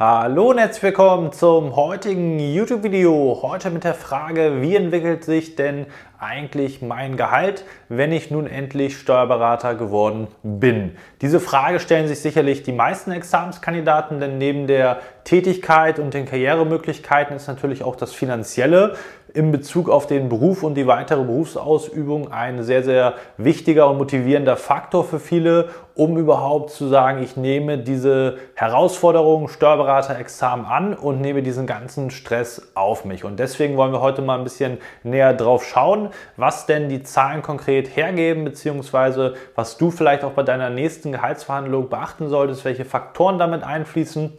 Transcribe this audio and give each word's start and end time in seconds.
Hallo 0.00 0.50
und 0.50 0.58
herzlich 0.58 0.84
willkommen 0.84 1.32
zum 1.32 1.74
heutigen 1.74 2.38
YouTube-Video. 2.38 3.40
Heute 3.42 3.70
mit 3.70 3.82
der 3.82 3.94
Frage, 3.94 4.62
wie 4.62 4.76
entwickelt 4.76 5.24
sich 5.24 5.56
denn 5.56 5.86
eigentlich 6.20 6.82
mein 6.82 7.16
Gehalt, 7.16 7.64
wenn 7.88 8.12
ich 8.12 8.30
nun 8.30 8.46
endlich 8.46 8.96
Steuerberater 8.96 9.74
geworden 9.74 10.28
bin? 10.44 10.96
Diese 11.20 11.40
Frage 11.40 11.80
stellen 11.80 12.06
sich 12.06 12.20
sicherlich 12.20 12.62
die 12.62 12.70
meisten 12.70 13.10
Examenskandidaten, 13.10 14.20
denn 14.20 14.38
neben 14.38 14.68
der 14.68 15.00
Tätigkeit 15.24 15.98
und 15.98 16.14
den 16.14 16.26
Karrieremöglichkeiten 16.26 17.34
ist 17.34 17.48
natürlich 17.48 17.82
auch 17.82 17.96
das 17.96 18.12
Finanzielle 18.12 18.94
in 19.34 19.52
Bezug 19.52 19.90
auf 19.90 20.06
den 20.06 20.28
Beruf 20.28 20.62
und 20.62 20.74
die 20.74 20.86
weitere 20.86 21.22
Berufsausübung 21.22 22.32
ein 22.32 22.62
sehr, 22.62 22.82
sehr 22.82 23.14
wichtiger 23.36 23.90
und 23.90 23.98
motivierender 23.98 24.56
Faktor 24.56 25.04
für 25.04 25.20
viele, 25.20 25.68
um 25.94 26.16
überhaupt 26.16 26.70
zu 26.70 26.88
sagen, 26.88 27.22
ich 27.22 27.36
nehme 27.36 27.78
diese 27.78 28.38
Herausforderung 28.54 29.48
Steuerberater-Examen 29.48 30.64
an 30.64 30.94
und 30.94 31.20
nehme 31.20 31.42
diesen 31.42 31.66
ganzen 31.66 32.10
Stress 32.10 32.72
auf 32.74 33.04
mich. 33.04 33.24
Und 33.24 33.38
deswegen 33.38 33.76
wollen 33.76 33.92
wir 33.92 34.00
heute 34.00 34.22
mal 34.22 34.38
ein 34.38 34.44
bisschen 34.44 34.78
näher 35.02 35.34
drauf 35.34 35.64
schauen, 35.64 36.08
was 36.36 36.66
denn 36.66 36.88
die 36.88 37.02
Zahlen 37.02 37.42
konkret 37.42 37.94
hergeben, 37.96 38.44
beziehungsweise 38.44 39.34
was 39.54 39.76
du 39.76 39.90
vielleicht 39.90 40.24
auch 40.24 40.32
bei 40.32 40.42
deiner 40.42 40.70
nächsten 40.70 41.12
Gehaltsverhandlung 41.12 41.90
beachten 41.90 42.28
solltest, 42.28 42.64
welche 42.64 42.84
Faktoren 42.84 43.38
damit 43.38 43.62
einfließen 43.62 44.32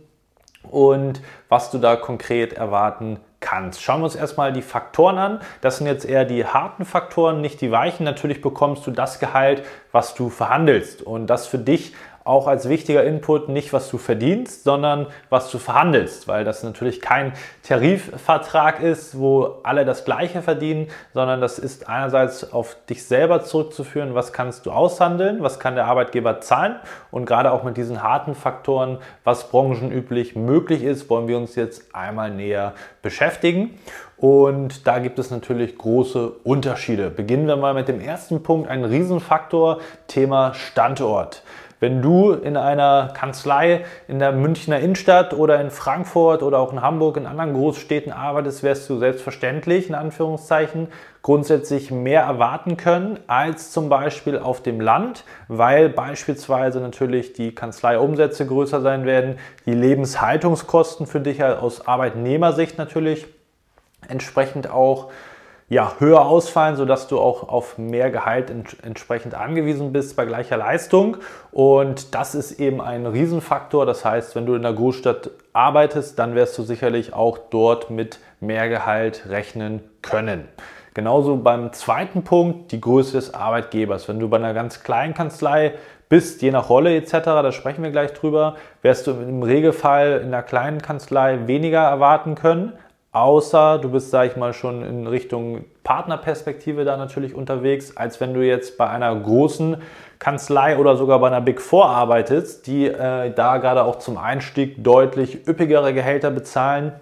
und 0.64 1.22
was 1.48 1.70
du 1.72 1.78
da 1.78 1.96
konkret 1.96 2.54
erwarten 2.54 3.20
kannst. 3.40 3.82
Schauen 3.82 4.02
wir 4.02 4.06
uns 4.06 4.16
erstmal 4.16 4.54
die 4.54 4.62
Faktoren 4.62 5.18
an. 5.18 5.40
Das 5.62 5.78
sind 5.78 5.88
jetzt 5.88 6.06
eher 6.06 6.26
die 6.26 6.46
harten 6.46 6.86
Faktoren, 6.86 7.42
nicht 7.42 7.62
die 7.62 7.72
weichen. 7.72 8.04
Natürlich 8.04 8.42
bekommst 8.42 8.86
du 8.88 8.92
das 8.92 9.20
Gehalt, 9.20 9.64
was 9.92 10.14
du 10.14 10.30
verhandelst. 10.30 11.02
Und 11.02 11.28
das 11.28 11.48
für 11.48 11.58
dich 11.58 11.94
auch 12.30 12.46
als 12.48 12.70
wichtiger 12.70 13.04
Input 13.04 13.50
nicht, 13.50 13.74
was 13.74 13.90
du 13.90 13.98
verdienst, 13.98 14.64
sondern 14.64 15.08
was 15.32 15.50
du 15.50 15.58
verhandelst, 15.58 16.28
weil 16.28 16.46
das 16.46 16.62
natürlich 16.62 17.02
kein 17.02 17.34
Tarifvertrag 17.64 18.82
ist, 18.82 19.18
wo 19.18 19.56
alle 19.64 19.84
das 19.84 20.06
Gleiche 20.06 20.44
verdienen, 20.44 20.90
sondern 21.16 21.42
das 21.42 21.58
ist 21.58 21.90
einerseits 21.90 22.54
auf 22.54 22.78
dich 22.88 23.04
selber 23.04 23.44
zurückzuführen, 23.44 24.14
was 24.14 24.32
kannst 24.32 24.68
du 24.68 24.72
aushandeln, 24.72 25.42
was 25.42 25.60
kann 25.60 25.74
der 25.74 25.86
Arbeitgeber 25.88 26.40
zahlen 26.40 26.76
und 27.10 27.26
gerade 27.26 27.52
auch 27.52 27.64
mit 27.64 27.78
diesen 27.78 28.04
harten 28.04 28.36
Faktoren, 28.36 29.00
was 29.24 29.50
branchenüblich 29.50 30.36
möglich 30.36 30.84
ist, 30.84 31.10
wollen 31.10 31.28
wir 31.28 31.38
uns 31.38 31.56
jetzt 31.56 31.96
einmal 31.96 32.30
näher 32.30 32.74
beschäftigen. 33.02 33.80
Und 34.18 34.86
da 34.86 35.00
gibt 35.00 35.18
es 35.18 35.32
natürlich 35.32 35.78
große 35.78 36.30
Unterschiede. 36.44 37.10
Beginnen 37.10 37.48
wir 37.48 37.56
mal 37.56 37.74
mit 37.74 37.88
dem 37.88 38.02
ersten 38.02 38.44
Punkt, 38.44 38.70
ein 38.70 38.84
Riesenfaktor, 38.84 39.80
Thema 40.08 40.54
Standort. 40.54 41.42
Wenn 41.80 42.02
du 42.02 42.34
in 42.34 42.58
einer 42.58 43.14
Kanzlei 43.14 43.86
in 44.10 44.20
der 44.20 44.34
Münchner 44.34 44.80
Innenstadt 44.80 45.34
oder 45.34 45.62
in 45.62 45.72
Frankfurt 45.72 46.44
oder 46.44 46.60
auch 46.60 46.74
in 46.74 46.82
Hamburg 46.82 47.16
in 47.16 47.26
anderen 47.26 47.54
Großstädten 47.54 48.12
arbeitest, 48.12 48.64
wirst 48.64 48.90
du 48.90 48.98
selbstverständlich 48.98 49.88
in 49.88 49.96
Anführungszeichen 49.96 50.90
grundsätzlich 51.22 51.90
mehr 51.90 52.24
erwarten 52.24 52.76
können 52.76 53.20
als 53.28 53.72
zum 53.72 53.88
Beispiel 53.88 54.38
auf 54.38 54.62
dem 54.62 54.82
Land, 54.82 55.24
weil 55.48 55.88
beispielsweise 55.88 56.82
natürlich 56.82 57.32
die 57.32 57.56
Kanzleiumsätze 57.56 58.46
größer 58.46 58.82
sein 58.82 59.06
werden, 59.06 59.38
die 59.66 59.74
Lebenshaltungskosten 59.74 61.08
für 61.08 61.22
dich 61.22 61.42
aus 61.44 61.88
Arbeitnehmersicht 61.88 62.78
natürlich 62.78 63.26
entsprechend 64.08 64.70
auch 64.70 65.12
ja, 65.70 65.94
höher 66.00 66.26
ausfallen, 66.26 66.76
sodass 66.76 67.08
du 67.08 67.20
auch 67.20 67.48
auf 67.48 67.78
mehr 67.78 68.10
Gehalt 68.10 68.52
entsprechend 68.82 69.36
angewiesen 69.36 69.94
bist 69.94 70.16
bei 70.16 70.26
gleicher 70.26 70.58
Leistung. 70.58 71.18
Und 71.52 72.16
das 72.16 72.34
ist 72.34 72.60
eben 72.60 72.82
ein 72.82 73.06
Riesenfaktor. 73.06 73.86
Das 73.86 74.04
heißt, 74.04 74.36
wenn 74.36 74.48
du 74.48 74.56
in 74.56 74.64
der 74.64 74.74
Großstadt 74.74 75.30
arbeitest, 75.54 76.18
dann 76.18 76.34
wirst 76.34 76.58
du 76.58 76.64
sicherlich 76.64 77.14
auch 77.14 77.38
dort 77.38 77.92
mit 77.92 78.20
mehr 78.40 78.68
Gehalt 78.68 79.26
rechnen 79.30 79.82
können. 80.02 80.48
Genauso 80.96 81.38
beim 81.38 81.72
zweiten 81.72 82.24
Punkt, 82.24 82.72
die 82.72 82.82
Größe 82.82 83.14
des 83.14 83.36
Arbeitgebers. 83.36 84.08
Wenn 84.10 84.20
du 84.20 84.28
bei 84.28 84.38
einer 84.38 84.56
ganz 84.56 84.82
kleinen 84.82 85.14
Kanzlei 85.14 85.76
bist, 86.10 86.42
je 86.42 86.50
nach 86.50 86.70
Rolle 86.70 86.96
etc., 86.96 87.12
da 87.24 87.52
sprechen 87.52 87.84
wir 87.84 87.92
gleich 87.92 88.14
drüber, 88.14 88.56
wirst 88.82 89.06
du 89.06 89.12
im 89.12 89.44
Regelfall 89.44 90.22
in 90.24 90.30
einer 90.30 90.42
kleinen 90.42 90.82
Kanzlei 90.82 91.46
weniger 91.46 91.82
erwarten 91.82 92.34
können, 92.34 92.74
Außer 93.12 93.80
du 93.80 93.90
bist, 93.90 94.12
sage 94.12 94.30
ich 94.30 94.38
mal, 94.38 94.54
schon 94.54 94.84
in 94.84 95.08
Richtung 95.08 95.66
Partnerperspektive 95.84 96.86
da 96.86 96.96
natürlich 96.96 97.34
unterwegs, 97.34 97.98
als 97.98 98.22
wenn 98.22 98.36
du 98.36 98.46
jetzt 98.46 98.78
bei 98.78 98.88
einer 98.88 99.16
großen 99.16 99.78
Kanzlei 100.20 100.78
oder 100.78 100.96
sogar 100.96 101.18
bei 101.20 101.28
einer 101.28 101.42
Big 101.42 101.60
Four 101.60 101.90
arbeitest, 101.90 102.68
die 102.68 102.86
äh, 102.86 103.34
da 103.34 103.58
gerade 103.58 103.84
auch 103.84 103.98
zum 103.98 104.18
Einstieg 104.18 104.84
deutlich 104.84 105.48
üppigere 105.48 105.94
Gehälter 105.94 106.30
bezahlen, 106.30 106.94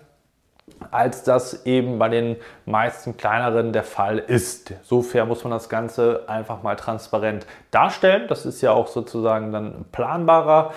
als 0.92 1.24
das 1.24 1.66
eben 1.66 2.00
bei 2.00 2.08
den 2.08 2.38
meisten 2.66 3.18
kleineren 3.18 3.74
der 3.74 3.84
Fall 3.84 4.18
ist. 4.20 4.74
Sofern 4.84 5.28
muss 5.28 5.44
man 5.44 5.52
das 5.52 5.68
Ganze 5.68 6.24
einfach 6.28 6.64
mal 6.64 6.76
transparent 6.76 7.46
darstellen. 7.72 8.28
Das 8.30 8.46
ist 8.46 8.62
ja 8.62 8.72
auch 8.72 8.88
sozusagen 8.88 9.52
dann 9.52 9.86
planbarer. 9.92 10.72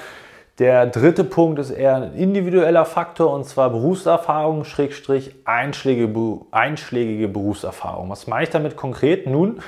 Der 0.61 0.85
dritte 0.85 1.25
Punkt 1.25 1.59
ist 1.59 1.71
eher 1.71 1.97
ein 1.97 2.13
individueller 2.13 2.85
Faktor 2.85 3.33
und 3.33 3.47
zwar 3.47 3.71
Berufserfahrung, 3.71 4.65
Schrägstrich, 4.65 5.35
einschlägige, 5.47 7.29
Berufserfahrung. 7.29 8.11
Was 8.11 8.27
meine 8.27 8.43
ich 8.43 8.51
damit 8.51 8.77
konkret? 8.77 9.27
Nun, 9.27 9.63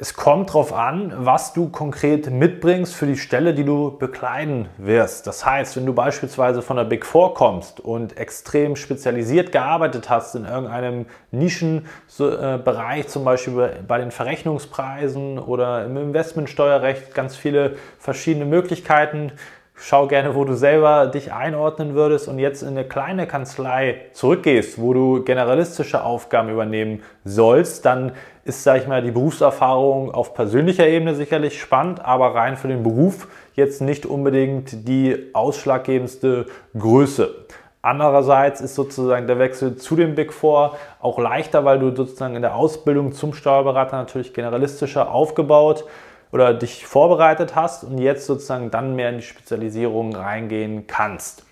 es 0.00 0.12
kommt 0.12 0.50
darauf 0.50 0.74
an, 0.74 1.14
was 1.16 1.54
du 1.54 1.70
konkret 1.70 2.30
mitbringst 2.30 2.94
für 2.94 3.06
die 3.06 3.16
Stelle, 3.16 3.54
die 3.54 3.64
du 3.64 3.96
bekleiden 3.96 4.68
wirst. 4.76 5.26
Das 5.26 5.46
heißt, 5.46 5.78
wenn 5.78 5.86
du 5.86 5.94
beispielsweise 5.94 6.60
von 6.60 6.76
der 6.76 6.84
Big 6.84 7.06
Four 7.06 7.32
kommst 7.32 7.80
und 7.80 8.18
extrem 8.18 8.76
spezialisiert 8.76 9.52
gearbeitet 9.52 10.10
hast 10.10 10.34
in 10.34 10.44
irgendeinem 10.44 11.06
Nischenbereich, 11.30 13.08
zum 13.08 13.24
Beispiel 13.24 13.70
bei 13.88 13.98
den 13.98 14.10
Verrechnungspreisen 14.10 15.38
oder 15.38 15.86
im 15.86 15.96
Investmentsteuerrecht, 15.96 17.14
ganz 17.14 17.36
viele 17.36 17.76
verschiedene 17.98 18.44
Möglichkeiten, 18.44 19.32
Schau 19.80 20.08
gerne, 20.08 20.34
wo 20.34 20.44
du 20.44 20.54
selber 20.54 21.06
dich 21.06 21.32
einordnen 21.32 21.94
würdest 21.94 22.26
und 22.26 22.40
jetzt 22.40 22.62
in 22.62 22.70
eine 22.70 22.82
kleine 22.82 23.28
Kanzlei 23.28 24.00
zurückgehst, 24.12 24.80
wo 24.80 24.92
du 24.92 25.22
generalistische 25.22 26.02
Aufgaben 26.02 26.48
übernehmen 26.48 27.04
sollst, 27.24 27.84
dann 27.84 28.10
ist, 28.44 28.64
sage 28.64 28.80
ich 28.80 28.88
mal, 28.88 29.02
die 29.02 29.12
Berufserfahrung 29.12 30.12
auf 30.12 30.34
persönlicher 30.34 30.88
Ebene 30.88 31.14
sicherlich 31.14 31.60
spannend, 31.60 32.04
aber 32.04 32.34
rein 32.34 32.56
für 32.56 32.66
den 32.66 32.82
Beruf 32.82 33.28
jetzt 33.54 33.80
nicht 33.80 34.04
unbedingt 34.04 34.88
die 34.88 35.30
ausschlaggebendste 35.32 36.46
Größe. 36.76 37.32
Andererseits 37.80 38.60
ist 38.60 38.74
sozusagen 38.74 39.28
der 39.28 39.38
Wechsel 39.38 39.76
zu 39.76 39.94
dem 39.94 40.16
Big 40.16 40.32
Four 40.32 40.76
auch 41.00 41.20
leichter, 41.20 41.64
weil 41.64 41.78
du 41.78 41.94
sozusagen 41.94 42.34
in 42.34 42.42
der 42.42 42.56
Ausbildung 42.56 43.12
zum 43.12 43.32
Steuerberater 43.32 43.96
natürlich 43.96 44.34
generalistischer 44.34 45.12
aufgebaut 45.12 45.84
oder 46.32 46.54
dich 46.54 46.86
vorbereitet 46.86 47.54
hast 47.54 47.84
und 47.84 47.98
jetzt 47.98 48.26
sozusagen 48.26 48.70
dann 48.70 48.96
mehr 48.96 49.10
in 49.10 49.16
die 49.16 49.22
Spezialisierung 49.22 50.14
reingehen 50.14 50.86
kannst. 50.86 51.44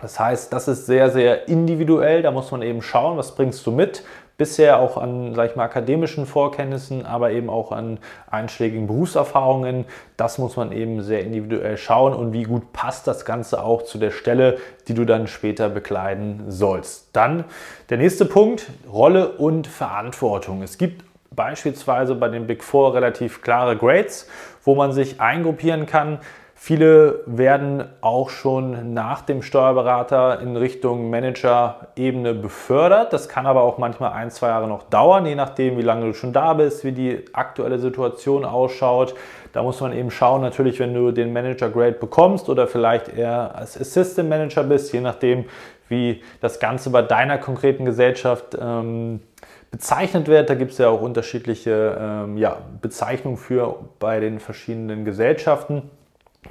Das 0.00 0.18
heißt, 0.18 0.52
das 0.52 0.68
ist 0.68 0.86
sehr, 0.86 1.10
sehr 1.10 1.48
individuell. 1.48 2.22
Da 2.22 2.30
muss 2.30 2.50
man 2.50 2.62
eben 2.62 2.82
schauen, 2.82 3.16
was 3.16 3.34
bringst 3.34 3.66
du 3.66 3.70
mit. 3.70 4.02
Bisher 4.38 4.78
auch 4.78 4.96
an, 4.96 5.34
sag 5.34 5.50
ich 5.50 5.56
mal, 5.56 5.64
akademischen 5.64 6.24
Vorkenntnissen, 6.24 7.04
aber 7.04 7.30
eben 7.32 7.50
auch 7.50 7.72
an 7.72 7.98
einschlägigen 8.30 8.86
Berufserfahrungen. 8.86 9.84
Das 10.16 10.38
muss 10.38 10.56
man 10.56 10.72
eben 10.72 11.02
sehr 11.02 11.20
individuell 11.20 11.76
schauen 11.76 12.14
und 12.14 12.32
wie 12.32 12.44
gut 12.44 12.72
passt 12.72 13.06
das 13.06 13.26
Ganze 13.26 13.62
auch 13.62 13.82
zu 13.82 13.98
der 13.98 14.10
Stelle, 14.10 14.56
die 14.88 14.94
du 14.94 15.04
dann 15.04 15.26
später 15.26 15.68
bekleiden 15.68 16.44
sollst. 16.48 17.10
Dann 17.12 17.44
der 17.90 17.98
nächste 17.98 18.24
Punkt, 18.24 18.70
Rolle 18.90 19.28
und 19.32 19.66
Verantwortung. 19.66 20.62
Es 20.62 20.78
gibt 20.78 21.04
beispielsweise 21.34 22.14
bei 22.14 22.28
den 22.28 22.46
Big 22.46 22.64
Four 22.64 22.94
relativ 22.94 23.42
klare 23.42 23.76
Grades, 23.76 24.28
wo 24.64 24.74
man 24.74 24.92
sich 24.92 25.20
eingruppieren 25.20 25.86
kann. 25.86 26.18
Viele 26.62 27.20
werden 27.24 27.84
auch 28.02 28.28
schon 28.28 28.92
nach 28.92 29.22
dem 29.22 29.40
Steuerberater 29.40 30.42
in 30.42 30.58
Richtung 30.58 31.08
Manager-Ebene 31.08 32.34
befördert. 32.34 33.14
Das 33.14 33.30
kann 33.30 33.46
aber 33.46 33.62
auch 33.62 33.78
manchmal 33.78 34.12
ein, 34.12 34.30
zwei 34.30 34.48
Jahre 34.48 34.68
noch 34.68 34.82
dauern, 34.82 35.24
je 35.24 35.36
nachdem, 35.36 35.78
wie 35.78 35.82
lange 35.82 36.04
du 36.04 36.12
schon 36.12 36.34
da 36.34 36.52
bist, 36.52 36.84
wie 36.84 36.92
die 36.92 37.24
aktuelle 37.32 37.78
Situation 37.78 38.44
ausschaut. 38.44 39.14
Da 39.54 39.62
muss 39.62 39.80
man 39.80 39.94
eben 39.94 40.10
schauen, 40.10 40.42
natürlich, 40.42 40.78
wenn 40.80 40.92
du 40.92 41.12
den 41.12 41.32
Manager-Grade 41.32 41.92
bekommst 41.92 42.50
oder 42.50 42.66
vielleicht 42.66 43.08
eher 43.08 43.54
als 43.54 43.80
Assistant 43.80 44.28
Manager 44.28 44.62
bist, 44.62 44.92
je 44.92 45.00
nachdem, 45.00 45.46
wie 45.88 46.22
das 46.42 46.60
Ganze 46.60 46.90
bei 46.90 47.00
deiner 47.00 47.38
konkreten 47.38 47.86
Gesellschaft 47.86 48.54
ähm, 48.60 49.20
bezeichnet 49.70 50.28
wird. 50.28 50.50
Da 50.50 50.54
gibt 50.54 50.72
es 50.72 50.78
ja 50.78 50.88
auch 50.88 51.00
unterschiedliche 51.00 51.96
ähm, 52.00 52.36
ja, 52.36 52.58
Bezeichnungen 52.80 53.36
für 53.36 53.76
bei 53.98 54.20
den 54.20 54.40
verschiedenen 54.40 55.04
Gesellschaften. 55.04 55.90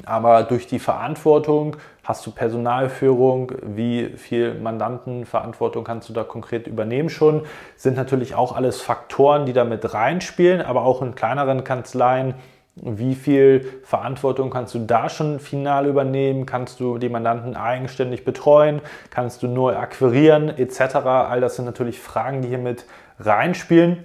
Aber 0.06 0.44
durch 0.44 0.68
die 0.68 0.80
Verantwortung 0.80 1.76
hast 2.04 2.26
du 2.26 2.32
Personalführung, 2.32 3.52
wie 3.64 4.06
viel 4.18 4.54
Mandantenverantwortung 4.54 5.84
kannst 5.84 6.10
du 6.10 6.14
da 6.14 6.24
konkret 6.24 6.68
übernehmen 6.68 7.10
schon, 7.10 7.46
sind 7.76 7.98
natürlich 7.98 8.36
auch 8.36 8.56
alles 8.56 8.82
Faktoren, 8.82 9.46
die 9.46 9.54
da 9.54 9.66
mit 9.66 9.94
reinspielen, 9.94 10.62
aber 10.62 10.84
auch 10.84 11.02
in 11.02 11.16
kleineren 11.16 11.64
Kanzleien 11.64 12.36
wie 12.82 13.16
viel 13.16 13.82
Verantwortung 13.84 14.50
kannst 14.50 14.74
du 14.74 14.80
da 14.80 15.10
schon 15.10 15.40
final 15.40 15.86
übernehmen? 15.86 16.46
Kannst 16.46 16.80
du 16.80 16.98
die 16.98 17.10
Mandanten 17.10 17.56
eigenständig 17.56 18.24
betreuen? 18.24 18.82
Kannst 19.10 19.44
du 19.44 19.48
nur 19.48 19.78
akquirieren 19.78 20.50
etc.? 20.50 20.96
All 20.96 21.42
das 21.42 21.56
sind 21.56 21.66
natürlich 21.66 22.00
Fragen, 22.00 22.42
die 22.42 22.48
hier 22.48 22.58
mit 22.58 22.86
reinspielen. 23.20 24.04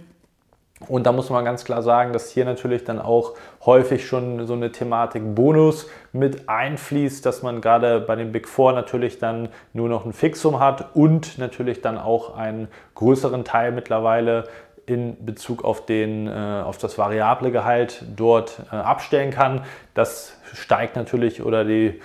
Und 0.88 1.06
da 1.06 1.12
muss 1.12 1.30
man 1.30 1.44
ganz 1.44 1.64
klar 1.64 1.82
sagen, 1.82 2.12
dass 2.12 2.30
hier 2.30 2.44
natürlich 2.44 2.84
dann 2.84 2.98
auch 2.98 3.34
häufig 3.64 4.06
schon 4.06 4.46
so 4.46 4.54
eine 4.54 4.72
Thematik 4.72 5.34
Bonus 5.34 5.88
mit 6.12 6.48
einfließt, 6.48 7.24
dass 7.24 7.42
man 7.42 7.60
gerade 7.60 8.00
bei 8.00 8.16
den 8.16 8.32
Big 8.32 8.48
Four 8.48 8.72
natürlich 8.72 9.18
dann 9.18 9.48
nur 9.72 9.88
noch 9.88 10.04
ein 10.04 10.12
Fixum 10.12 10.60
hat 10.60 10.94
und 10.94 11.38
natürlich 11.38 11.80
dann 11.80 11.96
auch 11.96 12.36
einen 12.36 12.68
größeren 12.96 13.44
Teil 13.44 13.72
mittlerweile 13.72 14.44
in 14.86 15.24
Bezug 15.24 15.64
auf, 15.64 15.86
den, 15.86 16.26
äh, 16.28 16.62
auf 16.64 16.76
das 16.76 16.98
variable 16.98 17.50
Gehalt 17.50 18.04
dort 18.16 18.60
äh, 18.70 18.76
abstellen 18.76 19.30
kann. 19.30 19.64
Das 19.94 20.36
steigt 20.52 20.96
natürlich 20.96 21.42
oder 21.42 21.64
die, 21.64 22.00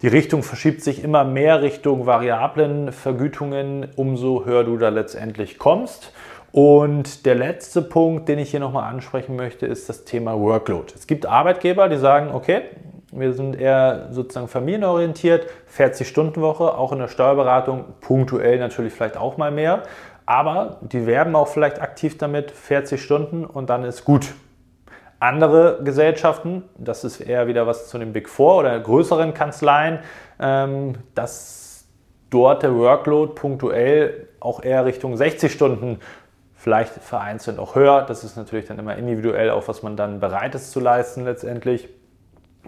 die 0.00 0.08
Richtung 0.08 0.42
verschiebt 0.42 0.82
sich 0.82 1.04
immer 1.04 1.24
mehr 1.24 1.60
Richtung 1.60 2.06
variablen 2.06 2.92
Vergütungen, 2.92 3.88
umso 3.96 4.46
höher 4.46 4.64
du 4.64 4.78
da 4.78 4.88
letztendlich 4.88 5.58
kommst. 5.58 6.12
Und 6.56 7.26
der 7.26 7.34
letzte 7.34 7.82
Punkt, 7.82 8.30
den 8.30 8.38
ich 8.38 8.50
hier 8.50 8.60
nochmal 8.60 8.90
ansprechen 8.90 9.36
möchte, 9.36 9.66
ist 9.66 9.90
das 9.90 10.06
Thema 10.06 10.40
Workload. 10.40 10.90
Es 10.94 11.06
gibt 11.06 11.26
Arbeitgeber, 11.26 11.90
die 11.90 11.98
sagen, 11.98 12.30
okay, 12.32 12.62
wir 13.12 13.34
sind 13.34 13.60
eher 13.60 14.08
sozusagen 14.10 14.48
familienorientiert, 14.48 15.50
40-Stunden-Woche, 15.76 16.78
auch 16.78 16.92
in 16.92 16.98
der 16.98 17.08
Steuerberatung, 17.08 17.84
punktuell 18.00 18.58
natürlich 18.58 18.94
vielleicht 18.94 19.18
auch 19.18 19.36
mal 19.36 19.50
mehr. 19.50 19.82
Aber 20.24 20.78
die 20.80 21.04
werben 21.04 21.36
auch 21.36 21.48
vielleicht 21.48 21.82
aktiv 21.82 22.16
damit, 22.16 22.52
40 22.52 23.02
Stunden 23.02 23.44
und 23.44 23.68
dann 23.68 23.84
ist 23.84 24.06
gut. 24.06 24.32
Andere 25.20 25.80
Gesellschaften, 25.84 26.62
das 26.78 27.04
ist 27.04 27.20
eher 27.20 27.48
wieder 27.48 27.66
was 27.66 27.90
zu 27.90 27.98
den 27.98 28.14
Big 28.14 28.30
Four 28.30 28.56
oder 28.60 28.80
größeren 28.80 29.34
Kanzleien, 29.34 29.98
ähm, 30.40 30.94
dass 31.14 31.84
dort 32.30 32.62
der 32.62 32.74
Workload 32.74 33.34
punktuell 33.34 34.28
auch 34.40 34.62
eher 34.62 34.86
Richtung 34.86 35.18
60 35.18 35.52
Stunden 35.52 35.98
vielleicht 36.66 36.94
vereinzelt 36.94 37.60
auch 37.60 37.76
höher. 37.76 38.02
Das 38.02 38.24
ist 38.24 38.36
natürlich 38.36 38.66
dann 38.66 38.80
immer 38.80 38.96
individuell, 38.96 39.50
auch 39.50 39.68
was 39.68 39.84
man 39.84 39.96
dann 39.96 40.18
bereit 40.18 40.56
ist 40.56 40.72
zu 40.72 40.80
leisten 40.80 41.24
letztendlich, 41.24 41.88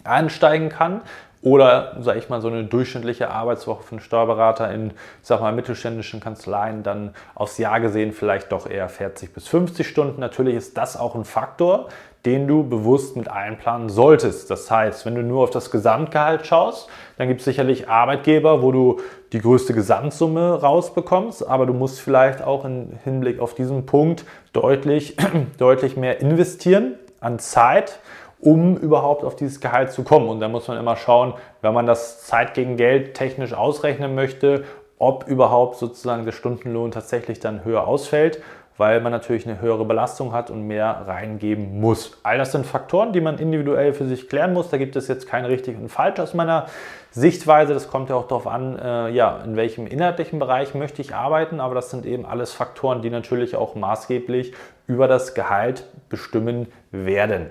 ansteigen 0.04 0.68
kann. 0.68 1.02
Oder, 1.42 1.96
sage 1.98 2.20
ich 2.20 2.28
mal, 2.28 2.40
so 2.40 2.46
eine 2.46 2.62
durchschnittliche 2.62 3.28
Arbeitswoche 3.30 3.82
für 3.82 3.92
einen 3.96 4.00
Steuerberater 4.00 4.72
in, 4.72 4.92
sag 5.22 5.40
mal, 5.40 5.52
mittelständischen 5.52 6.20
Kanzleien 6.20 6.84
dann 6.84 7.12
aufs 7.34 7.58
Jahr 7.58 7.80
gesehen 7.80 8.12
vielleicht 8.12 8.52
doch 8.52 8.70
eher 8.70 8.88
40 8.88 9.34
bis 9.34 9.48
50 9.48 9.88
Stunden. 9.88 10.20
Natürlich 10.20 10.54
ist 10.54 10.76
das 10.76 10.96
auch 10.96 11.16
ein 11.16 11.24
Faktor, 11.24 11.88
den 12.25 12.49
du 12.49 12.62
bewusst 12.69 13.17
mit 13.17 13.31
einplanen 13.31 13.88
solltest. 13.88 14.50
Das 14.50 14.70
heißt, 14.70 15.06
wenn 15.06 15.15
du 15.15 15.23
nur 15.23 15.44
auf 15.44 15.50
das 15.50 15.70
Gesamtgehalt 15.70 16.47
schaust, 16.47 16.88
dann 17.17 17.29
gibt 17.29 17.41
es 17.41 17.44
sicherlich 17.44 17.88
Arbeitgeber, 17.88 18.62
wo 18.62 18.73
du 18.73 19.00
die 19.32 19.41
größte 19.41 19.73
Gesamtsumme 19.73 20.61
rausbekommst, 20.61 21.47
aber 21.47 21.67
du 21.67 21.73
musst 21.73 22.00
vielleicht 22.00 22.43
auch 22.43 22.65
im 22.65 22.91
Hinblick 23.05 23.41
auf 23.41 23.55
diesen 23.55 23.87
Punkt 23.87 24.25
deutlich, 24.53 25.17
deutlich 25.59 25.97
mehr 25.97 26.20
investieren 26.20 26.94
an 27.20 27.38
Zeit 27.38 27.99
um 28.41 28.76
überhaupt 28.76 29.25
auf 29.25 29.37
dieses 29.37 29.61
Gehalt 29.61 29.91
zu 29.91 30.05
kommen. 30.05 30.29
Und 30.29 30.41
da 30.41 30.49
muss 30.49 30.69
man 30.69 30.79
immer 30.79 30.97
schauen, 30.97 31.35
wenn 31.61 31.75
man 31.75 31.87
das 31.87 32.25
Zeit 32.25 32.55
gegen 32.55 32.76
Geld 32.76 33.15
technisch 33.15 33.53
ausrechnen 33.53 34.15
möchte, 34.15 34.65
ob 34.99 35.26
überhaupt 35.29 35.76
sozusagen 35.76 36.25
der 36.25 36.32
Stundenlohn 36.32 36.91
tatsächlich 36.91 37.41
dann 37.41 37.65
höher 37.65 37.87
ausfällt, 37.87 38.43
weil 38.78 39.00
man 39.00 39.12
natürlich 39.12 39.46
eine 39.46 39.60
höhere 39.60 39.84
Belastung 39.84 40.32
hat 40.32 40.50
und 40.50 40.66
mehr 40.66 41.04
reingeben 41.06 41.80
muss. 41.80 42.19
All 42.22 42.38
das 42.38 42.52
sind 42.52 42.64
Faktoren, 42.64 43.12
die 43.12 43.20
man 43.20 43.38
individuell 43.38 43.92
für 43.92 44.06
sich 44.06 44.28
klären 44.28 44.54
muss. 44.54 44.70
Da 44.70 44.78
gibt 44.78 44.96
es 44.96 45.08
jetzt 45.08 45.28
kein 45.28 45.44
richtig 45.44 45.76
und 45.76 45.88
falsch 45.88 46.20
aus 46.20 46.32
meiner 46.32 46.66
Sichtweise. 47.10 47.75
Das 47.75 47.90
kommt 47.90 48.08
ja 48.08 48.14
auch 48.14 48.28
darauf 48.28 48.46
an, 48.46 48.78
äh, 48.78 49.10
ja, 49.10 49.40
in 49.44 49.56
welchem 49.56 49.86
inhaltlichen 49.88 50.38
Bereich 50.38 50.75
möchte 50.75 51.02
ich 51.02 51.14
arbeiten. 51.14 51.60
Aber 51.60 51.75
das 51.75 51.90
sind 51.90 52.06
eben 52.06 52.25
alles 52.25 52.52
Faktoren, 52.52 53.02
die 53.02 53.10
natürlich 53.10 53.56
auch 53.56 53.75
maßgeblich 53.75 54.54
über 54.86 55.08
das 55.08 55.34
Gehalt 55.34 55.84
bestimmen 56.08 56.69
werden. 56.92 57.50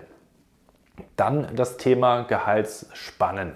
Dann 1.18 1.48
das 1.56 1.78
Thema 1.78 2.22
Gehaltsspannen. 2.24 3.54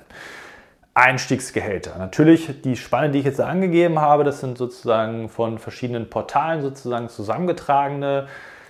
Einstiegsgehälter. 0.93 1.97
Natürlich 1.97 2.61
die 2.61 2.75
Spanne, 2.75 3.11
die 3.11 3.19
ich 3.19 3.25
jetzt 3.25 3.39
angegeben 3.39 3.99
habe, 3.99 4.23
das 4.23 4.41
sind 4.41 4.57
sozusagen 4.57 5.29
von 5.29 5.57
verschiedenen 5.57 6.09
Portalen 6.09 6.61
sozusagen 6.61 7.07
zusammengetragene 7.07 8.27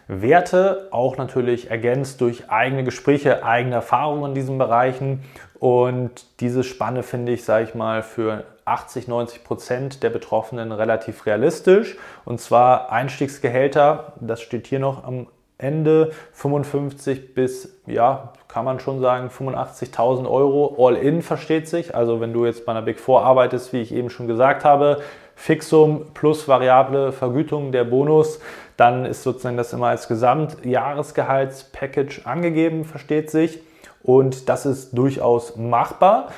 Werte, 0.07 0.87
auch 0.91 1.17
natürlich 1.17 1.71
ergänzt 1.71 2.21
durch 2.21 2.49
eigene 2.49 2.83
Gespräche, 2.83 3.43
eigene 3.43 3.75
Erfahrungen 3.75 4.31
in 4.31 4.35
diesen 4.35 4.57
Bereichen. 4.57 5.23
Und 5.57 6.25
diese 6.41 6.63
Spanne 6.63 7.01
finde 7.01 7.31
ich, 7.31 7.43
sage 7.43 7.65
ich 7.65 7.75
mal, 7.75 8.03
für 8.03 8.43
80, 8.65 9.07
90 9.07 9.43
Prozent 9.43 10.03
der 10.03 10.09
Betroffenen 10.09 10.71
relativ 10.71 11.25
realistisch. 11.25 11.97
Und 12.25 12.39
zwar 12.39 12.91
Einstiegsgehälter, 12.91 14.13
das 14.19 14.41
steht 14.41 14.67
hier 14.67 14.79
noch 14.79 15.03
am 15.03 15.27
Ende 15.61 16.11
55 16.33 17.33
bis, 17.33 17.79
ja, 17.85 18.33
kann 18.47 18.65
man 18.65 18.79
schon 18.79 18.99
sagen, 18.99 19.29
85.000 19.29 20.29
Euro 20.29 20.75
all-in 20.77 21.21
versteht 21.21 21.67
sich. 21.67 21.95
Also 21.95 22.19
wenn 22.19 22.33
du 22.33 22.45
jetzt 22.45 22.65
bei 22.65 22.71
einer 22.71 22.81
Big 22.81 22.99
Four 22.99 23.23
arbeitest, 23.23 23.71
wie 23.71 23.81
ich 23.81 23.93
eben 23.93 24.09
schon 24.09 24.27
gesagt 24.27 24.65
habe, 24.65 25.01
Fixum 25.35 26.07
plus 26.13 26.47
variable 26.47 27.11
Vergütung 27.11 27.71
der 27.71 27.83
Bonus, 27.83 28.39
dann 28.77 29.05
ist 29.05 29.23
sozusagen 29.23 29.57
das 29.57 29.73
immer 29.73 29.87
als 29.87 30.07
Gesamtjahresgehaltspackage 30.07 32.21
angegeben, 32.25 32.85
versteht 32.85 33.31
sich. 33.31 33.59
Und 34.03 34.49
das 34.49 34.65
ist 34.65 34.97
durchaus 34.97 35.55
machbar. 35.55 36.29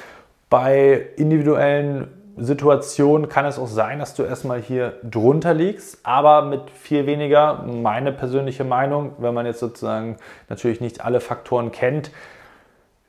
Bei 0.49 1.07
individuellen 1.15 2.09
Situation 2.37 3.29
kann 3.29 3.45
es 3.45 3.59
auch 3.59 3.67
sein, 3.67 3.99
dass 3.99 4.15
du 4.15 4.23
erstmal 4.23 4.59
hier 4.59 4.93
drunter 5.03 5.53
liegst, 5.53 5.99
aber 6.03 6.43
mit 6.43 6.69
viel 6.71 7.05
weniger, 7.05 7.63
meine 7.63 8.11
persönliche 8.11 8.63
Meinung, 8.63 9.13
wenn 9.19 9.33
man 9.33 9.45
jetzt 9.45 9.59
sozusagen 9.59 10.17
natürlich 10.49 10.81
nicht 10.81 11.05
alle 11.05 11.19
Faktoren 11.19 11.71
kennt, 11.71 12.11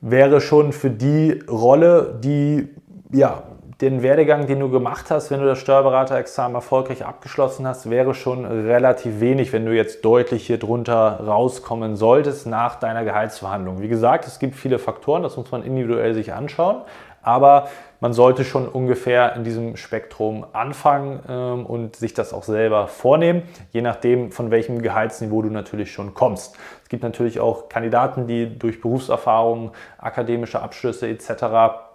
wäre 0.00 0.40
schon 0.40 0.72
für 0.72 0.90
die 0.90 1.42
Rolle, 1.48 2.18
die 2.22 2.68
ja 3.12 3.44
den 3.80 4.02
Werdegang, 4.02 4.46
den 4.46 4.60
du 4.60 4.70
gemacht 4.70 5.10
hast, 5.10 5.30
wenn 5.30 5.40
du 5.40 5.46
das 5.46 5.58
Steuerberaterexamen 5.58 6.54
erfolgreich 6.54 7.04
abgeschlossen 7.04 7.66
hast, 7.66 7.90
wäre 7.90 8.14
schon 8.14 8.44
relativ 8.44 9.20
wenig, 9.20 9.52
wenn 9.52 9.66
du 9.66 9.74
jetzt 9.74 10.04
deutlich 10.04 10.46
hier 10.46 10.58
drunter 10.58 11.20
rauskommen 11.26 11.96
solltest 11.96 12.46
nach 12.46 12.76
deiner 12.76 13.04
Gehaltsverhandlung. 13.04 13.80
Wie 13.80 13.88
gesagt, 13.88 14.26
es 14.26 14.38
gibt 14.38 14.54
viele 14.54 14.78
Faktoren, 14.78 15.22
das 15.22 15.36
muss 15.36 15.50
man 15.50 15.64
individuell 15.64 16.14
sich 16.14 16.32
anschauen, 16.32 16.82
aber 17.24 17.68
man 18.00 18.12
sollte 18.12 18.44
schon 18.44 18.68
ungefähr 18.68 19.34
in 19.34 19.44
diesem 19.44 19.76
Spektrum 19.76 20.46
anfangen 20.52 21.20
ähm, 21.28 21.66
und 21.66 21.96
sich 21.96 22.14
das 22.14 22.32
auch 22.32 22.44
selber 22.44 22.86
vornehmen, 22.86 23.42
je 23.72 23.82
nachdem, 23.82 24.30
von 24.30 24.50
welchem 24.50 24.82
Gehaltsniveau 24.82 25.42
du 25.42 25.50
natürlich 25.50 25.92
schon 25.92 26.14
kommst. 26.14 26.56
Es 26.82 26.88
gibt 26.88 27.02
natürlich 27.02 27.40
auch 27.40 27.68
Kandidaten, 27.68 28.26
die 28.26 28.58
durch 28.58 28.80
Berufserfahrung, 28.80 29.72
akademische 29.98 30.60
Abschlüsse 30.60 31.08
etc 31.08 31.92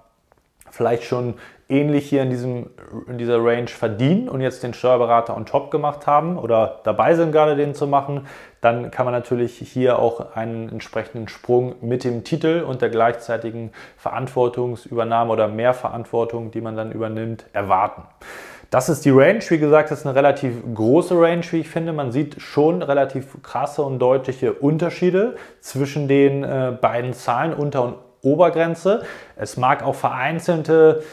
vielleicht 0.72 1.04
schon 1.04 1.36
ähnlich 1.70 2.10
hier 2.10 2.24
in, 2.24 2.32
diesem, 2.32 2.72
in 3.08 3.20
dieser 3.20 3.38
Range 3.38 3.68
verdienen 3.68 4.28
und 4.28 4.42
jetzt 4.42 4.64
den 4.64 4.74
Steuerberater 4.74 5.38
on 5.38 5.46
top 5.46 5.70
gemacht 5.70 6.08
haben 6.08 6.38
oder 6.38 6.80
dabei 6.84 7.14
sind 7.14 7.32
gerade 7.32 7.56
den 7.56 7.76
zu 7.76 7.86
machen, 7.86 8.26
dann 8.60 8.90
kann 8.90 9.06
man 9.06 9.14
natürlich 9.14 9.58
hier 9.58 10.00
auch 10.00 10.36
einen 10.36 10.70
entsprechenden 10.70 11.28
Sprung 11.28 11.76
mit 11.82 12.04
dem 12.04 12.24
Titel 12.24 12.66
und 12.68 12.82
der 12.82 12.90
gleichzeitigen 12.90 13.72
Verantwortungsübernahme 13.98 15.32
oder 15.32 15.48
Mehrverantwortung, 15.48 16.50
die 16.52 16.62
man 16.62 16.76
dann 16.76 16.92
übernimmt, 16.92 17.46
erwarten. 17.54 18.02
Das 18.72 18.88
ist 18.88 19.04
die 19.04 19.10
Range. 19.10 19.40
Wie 19.48 19.58
gesagt, 19.58 19.90
das 19.90 20.02
ist 20.02 20.06
eine 20.06 20.16
relativ 20.16 20.54
große 20.76 21.20
Range, 21.20 21.44
wie 21.52 21.62
ich 21.62 21.70
finde. 21.70 21.92
Man 21.92 22.12
sieht 22.12 22.40
schon 22.40 22.84
relativ 22.84 23.42
krasse 23.42 23.82
und 23.82 23.98
deutliche 23.98 24.54
Unterschiede 24.54 25.36
zwischen 25.60 26.08
den 26.08 26.44
äh, 26.44 26.78
beiden 26.80 27.14
Zahlen, 27.14 27.54
Unter- 27.54 27.84
und 27.84 27.96
Obergrenze. 28.22 29.04
Es 29.36 29.58
mag 29.58 29.84
auch 29.84 29.96
vereinzelte 29.96 31.04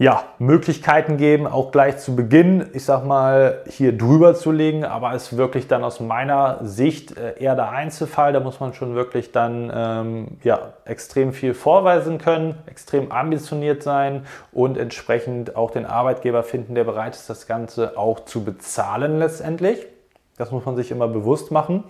ja, 0.00 0.24
Möglichkeiten 0.38 1.18
geben, 1.18 1.46
auch 1.46 1.72
gleich 1.72 1.98
zu 1.98 2.16
Beginn, 2.16 2.70
ich 2.72 2.86
sag 2.86 3.04
mal, 3.04 3.62
hier 3.68 3.94
drüber 3.94 4.34
zu 4.34 4.50
legen, 4.50 4.82
aber 4.82 5.12
es 5.12 5.24
ist 5.24 5.36
wirklich 5.36 5.68
dann 5.68 5.84
aus 5.84 6.00
meiner 6.00 6.58
Sicht 6.62 7.18
äh, 7.18 7.38
eher 7.38 7.54
der 7.54 7.70
Einzelfall. 7.70 8.32
Da 8.32 8.40
muss 8.40 8.60
man 8.60 8.72
schon 8.72 8.94
wirklich 8.94 9.30
dann 9.30 9.70
ähm, 9.74 10.38
ja, 10.42 10.72
extrem 10.86 11.34
viel 11.34 11.52
vorweisen 11.52 12.16
können, 12.16 12.54
extrem 12.64 13.12
ambitioniert 13.12 13.82
sein 13.82 14.24
und 14.52 14.78
entsprechend 14.78 15.54
auch 15.54 15.70
den 15.70 15.84
Arbeitgeber 15.84 16.44
finden, 16.44 16.74
der 16.74 16.84
bereit 16.84 17.14
ist, 17.14 17.28
das 17.28 17.46
Ganze 17.46 17.98
auch 17.98 18.20
zu 18.20 18.42
bezahlen 18.42 19.18
letztendlich. 19.18 19.86
Das 20.38 20.50
muss 20.50 20.64
man 20.64 20.76
sich 20.76 20.90
immer 20.90 21.08
bewusst 21.08 21.50
machen. 21.50 21.84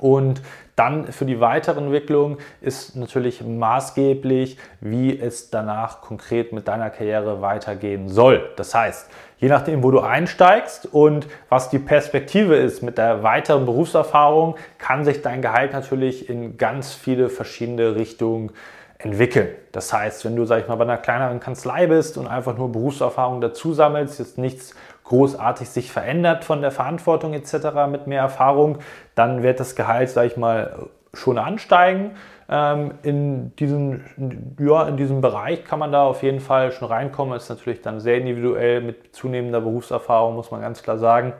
Und 0.00 0.42
dann 0.76 1.12
für 1.12 1.26
die 1.26 1.40
weitere 1.40 1.78
Entwicklung 1.78 2.38
ist 2.60 2.96
natürlich 2.96 3.42
maßgeblich, 3.44 4.56
wie 4.80 5.18
es 5.18 5.50
danach 5.50 6.00
konkret 6.00 6.52
mit 6.52 6.66
deiner 6.66 6.90
Karriere 6.90 7.42
weitergehen 7.42 8.08
soll. 8.08 8.50
Das 8.56 8.74
heißt, 8.74 9.10
je 9.38 9.48
nachdem, 9.48 9.82
wo 9.82 9.90
du 9.90 10.00
einsteigst 10.00 10.86
und 10.86 11.26
was 11.48 11.68
die 11.68 11.78
Perspektive 11.78 12.56
ist 12.56 12.82
mit 12.82 12.96
der 12.96 13.22
weiteren 13.22 13.66
Berufserfahrung, 13.66 14.56
kann 14.78 15.04
sich 15.04 15.20
dein 15.20 15.42
Gehalt 15.42 15.72
natürlich 15.72 16.30
in 16.30 16.56
ganz 16.56 16.94
viele 16.94 17.28
verschiedene 17.28 17.94
Richtungen 17.94 18.52
entwickeln. 18.98 19.48
Das 19.72 19.92
heißt, 19.92 20.24
wenn 20.24 20.36
du, 20.36 20.44
sag 20.44 20.62
ich 20.62 20.68
mal, 20.68 20.76
bei 20.76 20.84
einer 20.84 20.96
kleineren 20.96 21.40
Kanzlei 21.40 21.86
bist 21.86 22.16
und 22.16 22.26
einfach 22.26 22.56
nur 22.56 22.70
Berufserfahrung 22.70 23.40
dazu 23.40 23.74
sammelst, 23.74 24.18
jetzt 24.18 24.38
nichts 24.38 24.74
großartig 25.12 25.68
sich 25.68 25.92
verändert 25.92 26.42
von 26.42 26.62
der 26.62 26.70
Verantwortung 26.70 27.34
etc. 27.34 27.86
mit 27.90 28.06
mehr 28.06 28.22
Erfahrung, 28.22 28.78
dann 29.14 29.42
wird 29.42 29.60
das 29.60 29.76
Gehalt, 29.76 30.08
sag 30.08 30.24
ich 30.24 30.38
mal, 30.38 30.88
schon 31.12 31.36
ansteigen. 31.36 32.12
Ähm, 32.48 32.94
in, 33.02 33.54
diesem, 33.56 34.04
ja, 34.58 34.88
in 34.88 34.96
diesem 34.96 35.20
Bereich 35.20 35.66
kann 35.66 35.78
man 35.78 35.92
da 35.92 36.04
auf 36.04 36.22
jeden 36.22 36.40
Fall 36.40 36.72
schon 36.72 36.88
reinkommen. 36.88 37.36
Ist 37.36 37.50
natürlich 37.50 37.82
dann 37.82 38.00
sehr 38.00 38.16
individuell 38.16 38.80
mit 38.80 39.14
zunehmender 39.14 39.60
Berufserfahrung, 39.60 40.34
muss 40.34 40.50
man 40.50 40.62
ganz 40.62 40.82
klar 40.82 40.96
sagen. 40.96 41.34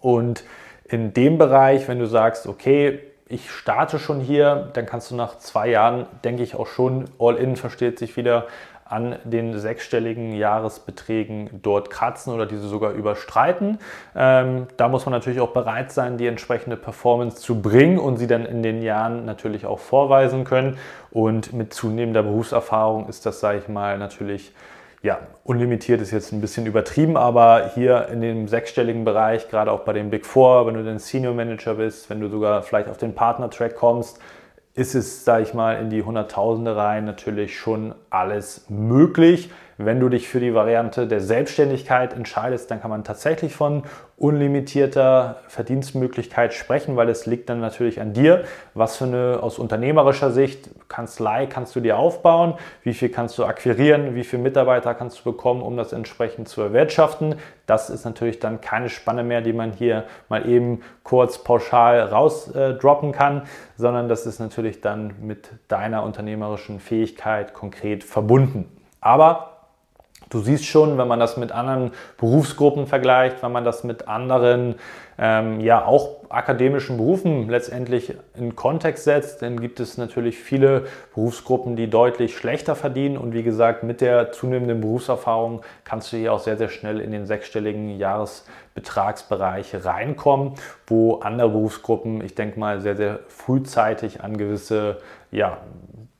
Und 0.00 0.42
in 0.82 1.14
dem 1.14 1.38
Bereich, 1.38 1.86
wenn 1.86 2.00
du 2.00 2.06
sagst, 2.06 2.48
okay, 2.48 2.98
ich 3.28 3.52
starte 3.52 4.00
schon 4.00 4.18
hier, 4.18 4.70
dann 4.72 4.84
kannst 4.84 5.12
du 5.12 5.14
nach 5.14 5.38
zwei 5.38 5.68
Jahren, 5.68 6.06
denke 6.24 6.42
ich, 6.42 6.56
auch 6.56 6.66
schon 6.66 7.04
All-In 7.20 7.54
versteht 7.54 8.00
sich 8.00 8.16
wieder 8.16 8.48
an 8.84 9.16
den 9.24 9.58
sechsstelligen 9.58 10.32
Jahresbeträgen 10.34 11.60
dort 11.62 11.90
kratzen 11.90 12.34
oder 12.34 12.46
diese 12.46 12.68
sogar 12.68 12.92
überstreiten. 12.92 13.78
Ähm, 14.14 14.66
da 14.76 14.88
muss 14.88 15.06
man 15.06 15.12
natürlich 15.12 15.40
auch 15.40 15.52
bereit 15.52 15.90
sein, 15.90 16.18
die 16.18 16.26
entsprechende 16.26 16.76
Performance 16.76 17.38
zu 17.38 17.62
bringen 17.62 17.98
und 17.98 18.18
sie 18.18 18.26
dann 18.26 18.44
in 18.44 18.62
den 18.62 18.82
Jahren 18.82 19.24
natürlich 19.24 19.66
auch 19.66 19.78
vorweisen 19.78 20.44
können. 20.44 20.78
Und 21.10 21.52
mit 21.52 21.72
zunehmender 21.72 22.22
Berufserfahrung 22.22 23.08
ist 23.08 23.24
das, 23.24 23.40
sage 23.40 23.58
ich 23.58 23.68
mal, 23.68 23.98
natürlich 23.98 24.52
ja, 25.04 25.18
unlimitiert 25.44 26.00
ist 26.00 26.12
jetzt 26.12 26.32
ein 26.32 26.40
bisschen 26.40 26.64
übertrieben, 26.64 27.18
aber 27.18 27.72
hier 27.74 28.08
in 28.08 28.22
dem 28.22 28.48
sechsstelligen 28.48 29.04
Bereich, 29.04 29.50
gerade 29.50 29.70
auch 29.70 29.80
bei 29.80 29.92
den 29.92 30.08
Big 30.08 30.24
Four, 30.24 30.66
wenn 30.66 30.74
du 30.74 30.82
dann 30.82 30.98
Senior 30.98 31.34
Manager 31.34 31.74
bist, 31.74 32.08
wenn 32.08 32.20
du 32.20 32.28
sogar 32.28 32.62
vielleicht 32.62 32.88
auf 32.88 32.96
den 32.96 33.14
Partner-Track 33.14 33.76
kommst, 33.76 34.18
ist 34.74 34.94
es, 34.94 35.24
sage 35.24 35.44
ich 35.44 35.54
mal, 35.54 35.80
in 35.80 35.88
die 35.88 36.02
Hunderttausende 36.02 36.74
rein 36.76 37.04
natürlich 37.04 37.56
schon 37.56 37.94
alles 38.10 38.66
möglich. 38.68 39.50
Wenn 39.76 39.98
du 39.98 40.08
dich 40.08 40.28
für 40.28 40.40
die 40.40 40.54
Variante 40.54 41.06
der 41.06 41.20
Selbstständigkeit 41.20 42.12
entscheidest, 42.12 42.70
dann 42.70 42.80
kann 42.80 42.90
man 42.90 43.02
tatsächlich 43.02 43.54
von 43.54 43.82
unlimitierter 44.16 45.40
Verdienstmöglichkeit 45.48 46.54
sprechen, 46.54 46.96
weil 46.96 47.08
es 47.08 47.26
liegt 47.26 47.48
dann 47.48 47.60
natürlich 47.60 48.00
an 48.00 48.12
dir, 48.12 48.44
was 48.74 48.96
für 48.96 49.04
eine 49.04 49.38
aus 49.42 49.58
unternehmerischer 49.58 50.30
Sicht 50.30 50.70
Kanzlei 50.88 51.46
kannst 51.46 51.74
du 51.74 51.80
dir 51.80 51.98
aufbauen, 51.98 52.54
wie 52.84 52.94
viel 52.94 53.08
kannst 53.08 53.36
du 53.38 53.44
akquirieren, 53.44 54.14
wie 54.14 54.22
viele 54.22 54.42
Mitarbeiter 54.42 54.94
kannst 54.94 55.20
du 55.20 55.24
bekommen, 55.24 55.62
um 55.62 55.76
das 55.76 55.92
entsprechend 55.92 56.48
zu 56.48 56.62
erwirtschaften. 56.62 57.34
Das 57.66 57.90
ist 57.90 58.04
natürlich 58.04 58.38
dann 58.38 58.60
keine 58.60 58.88
Spanne 58.88 59.24
mehr, 59.24 59.40
die 59.40 59.52
man 59.52 59.72
hier 59.72 60.04
mal 60.28 60.48
eben 60.48 60.82
kurz 61.02 61.38
pauschal 61.38 62.00
rausdroppen 62.00 63.10
äh, 63.10 63.12
kann, 63.12 63.42
sondern 63.76 64.08
das 64.08 64.26
ist 64.26 64.38
natürlich 64.38 64.80
dann 64.80 65.14
mit 65.20 65.50
deiner 65.66 66.04
unternehmerischen 66.04 66.78
Fähigkeit 66.78 67.54
konkret 67.54 68.04
verbunden. 68.04 68.70
Aber 69.00 69.53
Du 70.30 70.40
siehst 70.40 70.64
schon, 70.64 70.98
wenn 70.98 71.08
man 71.08 71.20
das 71.20 71.36
mit 71.36 71.52
anderen 71.52 71.92
Berufsgruppen 72.16 72.86
vergleicht, 72.86 73.42
wenn 73.42 73.52
man 73.52 73.64
das 73.64 73.84
mit 73.84 74.08
anderen, 74.08 74.76
ähm, 75.18 75.60
ja 75.60 75.84
auch 75.84 76.24
akademischen 76.28 76.96
Berufen 76.96 77.48
letztendlich 77.48 78.14
in 78.36 78.56
Kontext 78.56 79.04
setzt, 79.04 79.42
dann 79.42 79.60
gibt 79.60 79.78
es 79.80 79.96
natürlich 79.96 80.38
viele 80.38 80.86
Berufsgruppen, 81.14 81.76
die 81.76 81.88
deutlich 81.88 82.36
schlechter 82.36 82.74
verdienen. 82.74 83.16
Und 83.16 83.32
wie 83.34 83.42
gesagt, 83.42 83.84
mit 83.84 84.00
der 84.00 84.32
zunehmenden 84.32 84.80
Berufserfahrung 84.80 85.62
kannst 85.84 86.12
du 86.12 86.16
hier 86.16 86.32
auch 86.32 86.40
sehr, 86.40 86.56
sehr 86.56 86.68
schnell 86.68 87.00
in 87.00 87.12
den 87.12 87.26
sechsstelligen 87.26 87.98
Jahresbetragsbereich 87.98 89.84
reinkommen, 89.84 90.54
wo 90.86 91.16
andere 91.20 91.50
Berufsgruppen, 91.50 92.24
ich 92.24 92.34
denke 92.34 92.58
mal, 92.58 92.80
sehr, 92.80 92.96
sehr 92.96 93.20
frühzeitig 93.28 94.22
an 94.22 94.36
gewisse 94.36 94.98
ja, 95.30 95.58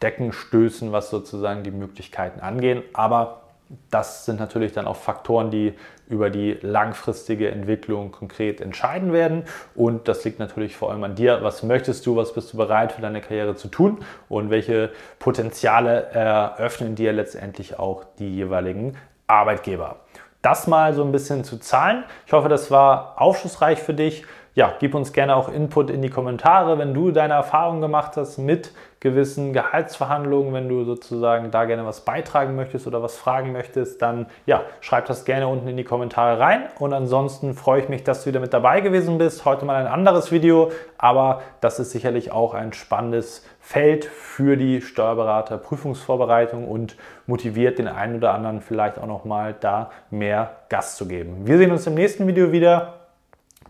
Decken 0.03 0.33
stößen, 0.33 0.93
was 0.93 1.11
sozusagen 1.11 1.63
die 1.63 1.71
Möglichkeiten 1.71 2.41
angehen. 2.41 2.83
Aber 2.93 3.44
das 3.91 4.25
sind 4.27 4.39
natürlich 4.39 4.73
dann 4.73 4.87
auch 4.87 4.97
Faktoren, 4.97 5.51
die 5.51 5.75
über 6.09 6.31
die 6.31 6.59
langfristige 6.61 7.51
Entwicklung 7.51 8.13
konkret 8.13 8.61
entscheiden 8.61 9.13
werden. 9.13 9.45
Und 9.75 10.07
das 10.07 10.25
liegt 10.25 10.39
natürlich 10.39 10.77
vor 10.77 10.91
allem 10.91 11.03
an 11.05 11.15
dir. 11.15 11.43
Was 11.43 11.63
möchtest 11.63 12.05
du, 12.07 12.17
was 12.17 12.35
bist 12.35 12.53
du 12.53 12.57
bereit 12.59 12.93
für 12.93 13.01
deine 13.01 13.21
Karriere 13.21 13.57
zu 13.57 13.69
tun 13.69 13.99
und 14.29 14.51
welche 14.51 14.91
Potenziale 15.19 16.05
eröffnen 16.13 16.95
dir 16.95 17.13
letztendlich 17.13 17.79
auch 17.79 18.05
die 18.19 18.35
jeweiligen 18.35 18.97
Arbeitgeber. 19.27 19.97
Das 20.43 20.67
mal 20.67 20.93
so 20.93 21.03
ein 21.03 21.13
bisschen 21.13 21.43
zu 21.43 21.59
Zahlen. 21.59 22.05
Ich 22.27 22.33
hoffe, 22.35 22.51
das 22.51 22.71
war 22.71 23.15
aufschlussreich 23.17 23.81
für 23.81 23.95
dich 23.95 24.25
ja, 24.55 24.73
gib 24.79 24.95
uns 24.95 25.13
gerne 25.13 25.35
auch 25.35 25.49
Input 25.49 25.91
in 25.91 26.01
die 26.01 26.11
Kommentare, 26.11 26.79
wenn 26.79 26.95
du 26.95 27.11
deine 27.11 27.35
Erfahrungen 27.35 27.81
gemacht 27.81 28.17
hast 28.17 28.39
mit 28.39 28.71
gewissen 29.01 29.53
Gehaltsverhandlungen, 29.53 30.55
wenn 30.55 30.69
du 30.69 30.85
sozusagen 30.85 31.51
da 31.51 31.65
gerne 31.65 31.85
was 31.85 32.03
beitragen 32.03 32.55
möchtest 32.55 32.87
oder 32.87 33.03
was 33.03 33.17
fragen 33.17 33.53
möchtest, 33.53 34.01
dann 34.01 34.27
ja, 34.47 34.63
schreib 34.81 35.07
das 35.07 35.25
gerne 35.25 35.49
unten 35.49 35.67
in 35.67 35.77
die 35.77 35.85
Kommentare 35.85 36.39
rein. 36.39 36.69
Und 36.79 36.93
ansonsten 36.93 37.55
freue 37.55 37.83
ich 37.83 37.89
mich, 37.89 38.05
dass 38.05 38.23
du 38.23 38.31
wieder 38.31 38.41
mit 38.41 38.55
dabei 38.55 38.81
gewesen 38.81 39.19
bist. 39.19 39.45
Heute 39.45 39.65
mal 39.65 39.75
ein 39.75 39.93
anderes 39.93 40.31
Video, 40.31 40.71
aber 40.97 41.43
das 41.61 41.81
ist 41.81 41.91
sicherlich 41.91 42.31
auch 42.31 42.55
ein 42.55 42.73
spannendes 42.73 43.45
Feld 43.61 44.05
für 44.05 44.57
die 44.57 44.81
Steuerberater 44.81 45.59
Prüfungsvorbereitung 45.59 46.69
und 46.69 46.97
motiviert 47.27 47.79
den 47.79 47.89
einen 47.89 48.17
oder 48.17 48.33
anderen 48.33 48.61
vielleicht 48.61 48.99
auch 48.99 49.07
noch 49.07 49.25
mal 49.25 49.55
da 49.59 49.91
mehr 50.11 50.59
Gas 50.69 50.97
zu 50.97 51.09
geben. 51.09 51.47
Wir 51.47 51.59
sehen 51.59 51.73
uns 51.73 51.87
im 51.87 51.95
nächsten 51.95 52.27
Video 52.27 52.53
wieder. 52.53 53.04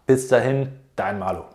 Bis 0.06 0.28
dahin, 0.28 0.68
dein 0.96 1.18
Malo. 1.18 1.46